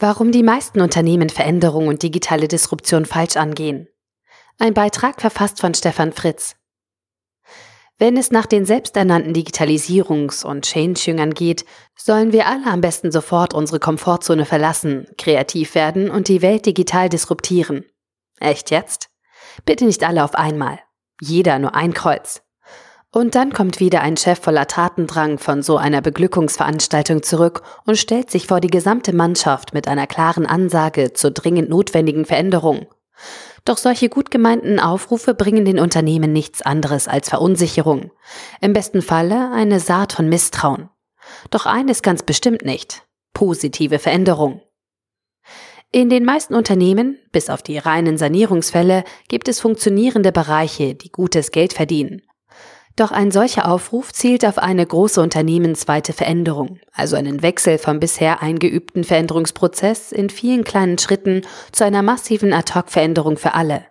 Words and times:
Warum 0.00 0.30
die 0.30 0.44
meisten 0.44 0.80
Unternehmen 0.80 1.28
Veränderung 1.28 1.88
und 1.88 2.04
digitale 2.04 2.46
Disruption 2.46 3.04
falsch 3.04 3.36
angehen. 3.36 3.88
Ein 4.58 4.72
Beitrag 4.72 5.20
verfasst 5.20 5.60
von 5.60 5.74
Stefan 5.74 6.12
Fritz. 6.12 6.54
Wenn 7.98 8.16
es 8.16 8.30
nach 8.30 8.46
den 8.46 8.64
selbsternannten 8.64 9.34
Digitalisierungs- 9.34 10.44
und 10.44 10.64
Change-Jüngern 10.64 11.34
geht, 11.34 11.64
sollen 11.96 12.32
wir 12.32 12.46
alle 12.46 12.66
am 12.66 12.80
besten 12.80 13.10
sofort 13.10 13.54
unsere 13.54 13.80
Komfortzone 13.80 14.44
verlassen, 14.44 15.08
kreativ 15.18 15.74
werden 15.74 16.10
und 16.10 16.28
die 16.28 16.42
Welt 16.42 16.66
digital 16.66 17.08
disruptieren. 17.08 17.84
Echt 18.38 18.70
jetzt? 18.70 19.10
Bitte 19.64 19.84
nicht 19.84 20.04
alle 20.04 20.22
auf 20.22 20.36
einmal. 20.36 20.78
Jeder 21.20 21.58
nur 21.58 21.74
ein 21.74 21.92
Kreuz. 21.92 22.42
Und 23.18 23.34
dann 23.34 23.52
kommt 23.52 23.80
wieder 23.80 24.00
ein 24.02 24.16
Chef 24.16 24.38
voller 24.38 24.68
Tatendrang 24.68 25.38
von 25.38 25.60
so 25.60 25.76
einer 25.76 26.00
Beglückungsveranstaltung 26.00 27.24
zurück 27.24 27.62
und 27.84 27.98
stellt 27.98 28.30
sich 28.30 28.46
vor 28.46 28.60
die 28.60 28.70
gesamte 28.70 29.12
Mannschaft 29.12 29.74
mit 29.74 29.88
einer 29.88 30.06
klaren 30.06 30.46
Ansage 30.46 31.14
zur 31.14 31.32
dringend 31.32 31.68
notwendigen 31.68 32.26
Veränderung. 32.26 32.86
Doch 33.64 33.76
solche 33.76 34.08
gut 34.08 34.30
gemeinten 34.30 34.78
Aufrufe 34.78 35.34
bringen 35.34 35.64
den 35.64 35.80
Unternehmen 35.80 36.32
nichts 36.32 36.62
anderes 36.62 37.08
als 37.08 37.28
Verunsicherung. 37.28 38.12
Im 38.60 38.72
besten 38.72 39.02
Falle 39.02 39.50
eine 39.52 39.80
Saat 39.80 40.12
von 40.12 40.28
Misstrauen. 40.28 40.88
Doch 41.50 41.66
eines 41.66 42.02
ganz 42.02 42.22
bestimmt 42.22 42.64
nicht. 42.64 43.02
Positive 43.34 43.98
Veränderung. 43.98 44.62
In 45.90 46.08
den 46.08 46.24
meisten 46.24 46.54
Unternehmen, 46.54 47.18
bis 47.32 47.50
auf 47.50 47.62
die 47.62 47.78
reinen 47.78 48.16
Sanierungsfälle, 48.16 49.02
gibt 49.26 49.48
es 49.48 49.58
funktionierende 49.58 50.30
Bereiche, 50.30 50.94
die 50.94 51.10
gutes 51.10 51.50
Geld 51.50 51.72
verdienen. 51.72 52.22
Doch 52.98 53.12
ein 53.12 53.30
solcher 53.30 53.70
Aufruf 53.70 54.12
zielt 54.12 54.44
auf 54.44 54.58
eine 54.58 54.84
große 54.84 55.20
unternehmensweite 55.22 56.12
Veränderung, 56.12 56.80
also 56.92 57.14
einen 57.14 57.42
Wechsel 57.42 57.78
vom 57.78 58.00
bisher 58.00 58.42
eingeübten 58.42 59.04
Veränderungsprozess 59.04 60.10
in 60.10 60.30
vielen 60.30 60.64
kleinen 60.64 60.98
Schritten 60.98 61.42
zu 61.70 61.84
einer 61.84 62.02
massiven 62.02 62.52
Ad-hoc-Veränderung 62.52 63.36
für 63.36 63.54
alle. 63.54 63.86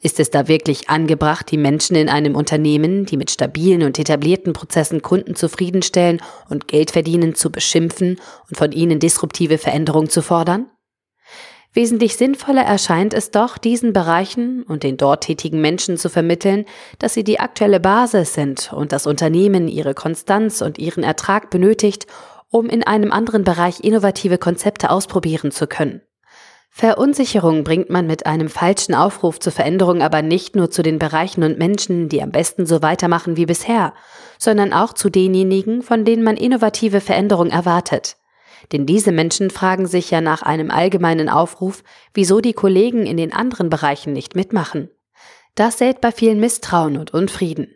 Ist 0.00 0.20
es 0.20 0.30
da 0.30 0.46
wirklich 0.46 0.88
angebracht, 0.88 1.50
die 1.50 1.56
Menschen 1.56 1.96
in 1.96 2.08
einem 2.08 2.36
Unternehmen, 2.36 3.04
die 3.04 3.16
mit 3.16 3.32
stabilen 3.32 3.82
und 3.82 3.98
etablierten 3.98 4.52
Prozessen 4.52 5.02
Kunden 5.02 5.34
zufriedenstellen 5.34 6.22
und 6.48 6.68
Geld 6.68 6.92
verdienen, 6.92 7.34
zu 7.34 7.50
beschimpfen 7.50 8.20
und 8.48 8.56
von 8.56 8.70
ihnen 8.70 9.00
disruptive 9.00 9.58
Veränderung 9.58 10.08
zu 10.08 10.22
fordern? 10.22 10.70
Wesentlich 11.72 12.16
sinnvoller 12.16 12.62
erscheint 12.62 13.14
es 13.14 13.30
doch, 13.30 13.56
diesen 13.56 13.92
Bereichen 13.92 14.64
und 14.64 14.82
den 14.82 14.96
dort 14.96 15.24
tätigen 15.24 15.60
Menschen 15.60 15.96
zu 15.96 16.08
vermitteln, 16.08 16.64
dass 16.98 17.14
sie 17.14 17.22
die 17.22 17.38
aktuelle 17.38 17.78
Basis 17.78 18.34
sind 18.34 18.72
und 18.72 18.90
das 18.90 19.06
Unternehmen 19.06 19.68
ihre 19.68 19.94
Konstanz 19.94 20.62
und 20.62 20.78
ihren 20.78 21.04
Ertrag 21.04 21.48
benötigt, 21.50 22.08
um 22.50 22.68
in 22.68 22.82
einem 22.84 23.12
anderen 23.12 23.44
Bereich 23.44 23.84
innovative 23.84 24.36
Konzepte 24.36 24.90
ausprobieren 24.90 25.52
zu 25.52 25.68
können. 25.68 26.02
Verunsicherung 26.72 27.62
bringt 27.62 27.90
man 27.90 28.06
mit 28.06 28.26
einem 28.26 28.48
falschen 28.48 28.94
Aufruf 28.94 29.38
zur 29.38 29.52
Veränderung 29.52 30.02
aber 30.02 30.22
nicht 30.22 30.56
nur 30.56 30.70
zu 30.70 30.82
den 30.82 30.98
Bereichen 30.98 31.42
und 31.42 31.58
Menschen, 31.58 32.08
die 32.08 32.22
am 32.22 32.30
besten 32.30 32.66
so 32.66 32.82
weitermachen 32.82 33.36
wie 33.36 33.46
bisher, 33.46 33.92
sondern 34.38 34.72
auch 34.72 34.92
zu 34.92 35.08
denjenigen, 35.08 35.82
von 35.82 36.04
denen 36.04 36.22
man 36.22 36.36
innovative 36.36 37.00
Veränderung 37.00 37.50
erwartet. 37.50 38.16
Denn 38.72 38.86
diese 38.86 39.12
Menschen 39.12 39.50
fragen 39.50 39.86
sich 39.86 40.10
ja 40.10 40.20
nach 40.20 40.42
einem 40.42 40.70
allgemeinen 40.70 41.28
Aufruf, 41.28 41.82
wieso 42.14 42.40
die 42.40 42.52
Kollegen 42.52 43.06
in 43.06 43.16
den 43.16 43.32
anderen 43.32 43.70
Bereichen 43.70 44.12
nicht 44.12 44.34
mitmachen. 44.34 44.90
Das 45.54 45.78
sät 45.78 46.00
bei 46.00 46.12
vielen 46.12 46.40
Misstrauen 46.40 46.96
und 46.96 47.12
Unfrieden. 47.12 47.68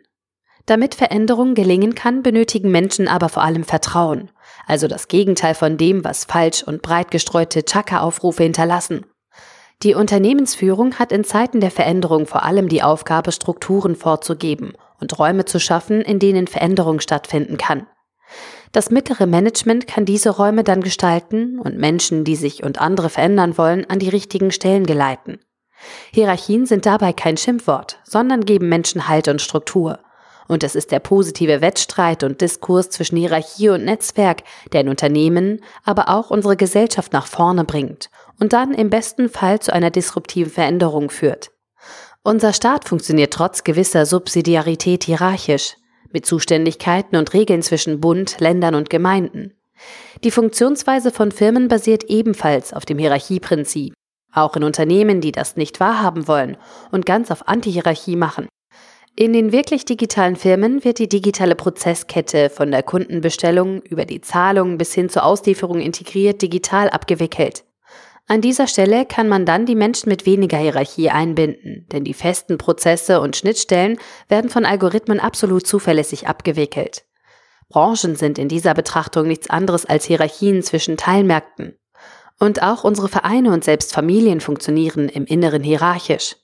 Damit 0.65 0.95
Veränderung 0.95 1.53
gelingen 1.53 1.93
kann, 1.93 2.23
benötigen 2.23 2.71
Menschen 2.71 3.07
aber 3.07 3.29
vor 3.29 3.43
allem 3.43 3.63
Vertrauen, 3.63 4.31
also 4.65 4.87
das 4.87 5.07
Gegenteil 5.07 5.53
von 5.53 5.77
dem, 5.77 6.03
was 6.03 6.25
falsch 6.25 6.63
und 6.63 6.81
breit 6.81 7.11
gestreute 7.11 7.63
Chaka-Aufrufe 7.63 8.43
hinterlassen. 8.43 9.05
Die 9.83 9.93
Unternehmensführung 9.93 10.95
hat 10.95 11.11
in 11.11 11.23
Zeiten 11.23 11.59
der 11.59 11.69
Veränderung 11.69 12.25
vor 12.25 12.43
allem 12.43 12.69
die 12.69 12.81
Aufgabe, 12.81 13.31
Strukturen 13.31 13.95
vorzugeben 13.95 14.73
und 14.99 15.19
Räume 15.19 15.45
zu 15.45 15.59
schaffen, 15.59 16.01
in 16.01 16.17
denen 16.17 16.47
Veränderung 16.47 16.99
stattfinden 16.99 17.57
kann. 17.57 17.85
Das 18.71 18.89
mittlere 18.89 19.25
Management 19.25 19.87
kann 19.87 20.05
diese 20.05 20.31
Räume 20.31 20.63
dann 20.63 20.81
gestalten 20.81 21.59
und 21.59 21.77
Menschen, 21.77 22.25
die 22.25 22.35
sich 22.35 22.63
und 22.63 22.81
andere 22.81 23.09
verändern 23.09 23.57
wollen, 23.57 23.89
an 23.89 23.99
die 23.99 24.09
richtigen 24.09 24.51
Stellen 24.51 24.85
geleiten. 24.85 25.39
Hierarchien 26.11 26.65
sind 26.65 26.85
dabei 26.85 27.13
kein 27.13 27.37
Schimpfwort, 27.37 27.99
sondern 28.03 28.45
geben 28.45 28.69
Menschen 28.69 29.07
Halt 29.07 29.27
und 29.27 29.41
Struktur. 29.41 29.99
Und 30.47 30.63
es 30.63 30.75
ist 30.75 30.91
der 30.91 30.99
positive 30.99 31.61
Wettstreit 31.61 32.23
und 32.23 32.41
Diskurs 32.41 32.89
zwischen 32.89 33.17
Hierarchie 33.17 33.69
und 33.69 33.83
Netzwerk, 33.83 34.43
der 34.73 34.81
in 34.81 34.89
Unternehmen, 34.89 35.61
aber 35.83 36.09
auch 36.09 36.29
unsere 36.29 36.55
Gesellschaft 36.55 37.13
nach 37.13 37.25
vorne 37.25 37.63
bringt 37.63 38.09
und 38.39 38.53
dann 38.53 38.73
im 38.73 38.89
besten 38.89 39.29
Fall 39.29 39.59
zu 39.59 39.73
einer 39.73 39.89
disruptiven 39.89 40.51
Veränderung 40.51 41.09
führt. 41.09 41.51
Unser 42.23 42.53
Staat 42.53 42.87
funktioniert 42.87 43.33
trotz 43.33 43.63
gewisser 43.63 44.05
Subsidiarität 44.05 45.03
hierarchisch 45.03 45.77
mit 46.15 46.25
Zuständigkeiten 46.25 47.17
und 47.17 47.33
Regeln 47.33 47.61
zwischen 47.61 47.99
Bund, 47.99 48.39
Ländern 48.39 48.73
und 48.73 48.89
Gemeinden. 48.89 49.53
Die 50.23 50.31
Funktionsweise 50.31 51.11
von 51.11 51.29
Firmen 51.29 51.67
basiert 51.67 52.05
ebenfalls 52.05 52.73
auf 52.73 52.85
dem 52.85 52.97
Hierarchieprinzip, 52.97 53.93
auch 54.33 54.55
in 54.55 54.63
Unternehmen, 54.63 55.19
die 55.19 55.33
das 55.33 55.57
nicht 55.57 55.81
wahrhaben 55.81 56.29
wollen 56.29 56.55
und 56.91 57.05
ganz 57.05 57.31
auf 57.31 57.49
Antihierarchie 57.49 58.15
machen. 58.15 58.47
In 59.17 59.33
den 59.33 59.51
wirklich 59.51 59.83
digitalen 59.83 60.37
Firmen 60.37 60.85
wird 60.85 60.99
die 60.99 61.09
digitale 61.09 61.55
Prozesskette 61.55 62.49
von 62.49 62.71
der 62.71 62.83
Kundenbestellung 62.83 63.81
über 63.81 64.05
die 64.05 64.21
Zahlung 64.21 64.77
bis 64.77 64.93
hin 64.93 65.09
zur 65.09 65.25
Auslieferung 65.25 65.81
integriert 65.81 66.41
digital 66.41 66.89
abgewickelt. 66.89 67.65
An 68.27 68.41
dieser 68.41 68.65
Stelle 68.65 69.05
kann 69.05 69.27
man 69.27 69.45
dann 69.45 69.67
die 69.67 69.75
Menschen 69.75 70.09
mit 70.09 70.25
weniger 70.25 70.57
Hierarchie 70.57 71.11
einbinden, 71.11 71.85
denn 71.91 72.03
die 72.03 72.15
festen 72.15 72.57
Prozesse 72.57 73.21
und 73.21 73.35
Schnittstellen 73.35 73.99
werden 74.27 74.49
von 74.49 74.65
Algorithmen 74.65 75.19
absolut 75.19 75.67
zuverlässig 75.67 76.27
abgewickelt. 76.27 77.05
Branchen 77.69 78.15
sind 78.15 78.39
in 78.39 78.47
dieser 78.47 78.73
Betrachtung 78.73 79.27
nichts 79.27 79.49
anderes 79.49 79.85
als 79.85 80.05
Hierarchien 80.05 80.63
zwischen 80.63 80.97
Teilmärkten. 80.97 81.77
Und 82.39 82.63
auch 82.63 82.83
unsere 82.83 83.09
Vereine 83.09 83.53
und 83.53 83.63
selbst 83.63 83.93
Familien 83.93 84.41
funktionieren 84.41 85.07
im 85.07 85.25
Inneren 85.25 85.63
hierarchisch. 85.63 86.35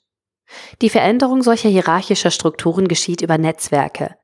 Die 0.80 0.90
Veränderung 0.90 1.42
solcher 1.42 1.68
hierarchischer 1.68 2.30
Strukturen 2.30 2.88
geschieht 2.88 3.22
über 3.22 3.38
Netzwerke. 3.38 4.16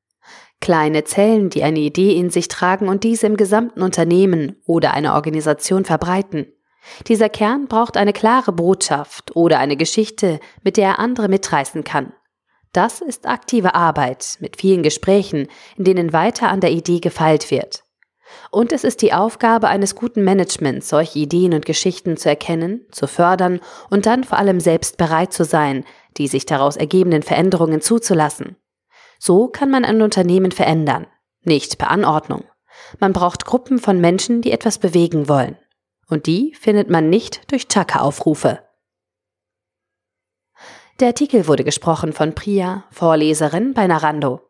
Kleine 0.61 1.05
Zellen, 1.05 1.51
die 1.51 1.63
eine 1.63 1.79
Idee 1.79 2.17
in 2.17 2.31
sich 2.31 2.49
tragen 2.49 2.89
und 2.89 3.05
diese 3.05 3.27
im 3.27 3.37
gesamten 3.37 3.83
Unternehmen 3.83 4.61
oder 4.65 4.93
einer 4.93 5.15
Organisation 5.15 5.85
verbreiten. 5.85 6.53
Dieser 7.06 7.28
Kern 7.28 7.69
braucht 7.69 7.97
eine 7.97 8.12
klare 8.12 8.53
Botschaft 8.53 9.34
oder 9.37 9.59
eine 9.59 9.76
Geschichte, 9.76 10.41
mit 10.62 10.76
der 10.76 10.88
er 10.88 10.99
andere 10.99 11.28
mitreißen 11.28 11.84
kann. 11.84 12.12
Das 12.72 13.00
ist 13.00 13.26
aktive 13.26 13.75
Arbeit 13.75 14.37
mit 14.41 14.56
vielen 14.56 14.82
Gesprächen, 14.82 15.49
in 15.76 15.84
denen 15.84 16.12
weiter 16.12 16.49
an 16.49 16.60
der 16.60 16.71
Idee 16.71 17.00
gefeilt 17.00 17.50
wird. 17.50 17.82
Und 18.50 18.72
es 18.72 18.84
ist 18.84 19.00
die 19.03 19.12
Aufgabe 19.12 19.69
eines 19.69 19.94
guten 19.94 20.22
Managements, 20.22 20.88
solche 20.88 21.19
Ideen 21.19 21.54
und 21.54 21.65
Geschichten 21.65 22.16
zu 22.16 22.28
erkennen, 22.28 22.87
zu 22.91 23.06
fördern 23.06 23.60
und 23.91 24.06
dann 24.06 24.25
vor 24.25 24.38
allem 24.38 24.60
selbst 24.60 24.99
bereit 24.99 25.32
zu 25.32 25.44
sein, 25.44 25.84
die 26.19 26.28
sich 26.28 26.44
daraus 26.47 26.76
ergebenden 26.76 27.22
Veränderungen 27.22 27.81
zuzulassen. 27.81 28.56
So 29.19 29.49
kann 29.49 29.70
man 29.70 29.84
ein 29.84 30.03
Unternehmen 30.03 30.53
verändern, 30.53 31.06
nicht 31.43 31.78
per 31.78 31.91
Anordnung. 31.91 32.44
Man 33.00 33.12
braucht 33.12 33.44
Gruppen 33.44 33.78
von 33.78 34.00
Menschen, 34.00 34.43
die 34.43 34.53
etwas 34.53 34.78
bewegen 34.78 35.28
wollen. 35.28 35.56
Und 36.09 36.27
die 36.27 36.55
findet 36.55 36.89
man 36.89 37.11
nicht 37.11 37.51
durch 37.53 37.69
Chaka-Aufrufe. 37.69 38.61
Der 41.01 41.09
Artikel 41.09 41.47
wurde 41.47 41.63
gesprochen 41.63 42.13
von 42.13 42.35
Priya, 42.35 42.85
Vorleserin 42.91 43.73
bei 43.75 43.87
Narando. 43.87 44.48